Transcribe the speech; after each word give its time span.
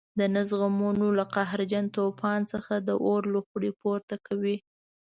د 0.19 0.21
نه 0.33 0.41
زغملو 0.49 1.07
له 1.19 1.25
قهرجن 1.35 1.85
توپان 1.97 2.39
څخه 2.53 2.73
د 2.87 2.89
اور 3.07 3.21
لوخړې 3.33 3.71
پورته 3.81 4.15
کوي. 4.27 4.57